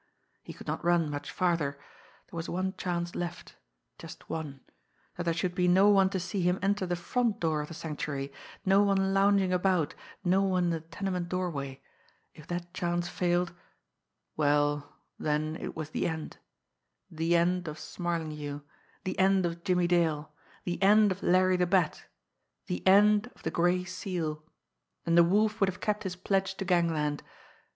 [0.41, 1.79] He could not run much farther.
[2.25, 3.55] There was one chance left
[3.99, 4.61] just one
[5.15, 7.75] that there should be no one to see him enter the front door of the
[7.75, 8.33] Sanctuary,
[8.65, 9.93] no one lounging about,
[10.23, 11.83] no one in the tenement doorway.
[12.33, 13.53] If that chance failed
[14.35, 16.39] well, then it was the end
[17.11, 18.61] the end of Smarlinghue,
[19.03, 20.31] the end of Jimmie Dale,
[20.63, 22.07] the end of Larry the Bat,
[22.65, 24.41] the end of the Gray Seal
[25.05, 27.21] and the Wolf would have kept his pledge to gangland.